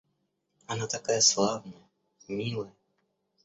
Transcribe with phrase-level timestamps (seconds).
[0.65, 1.87] Она такая славная,
[2.27, 2.73] милая.